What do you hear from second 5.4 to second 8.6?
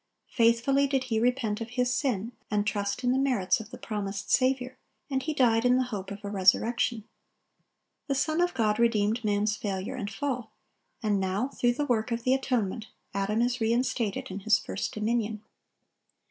in the hope of a resurrection. The Son of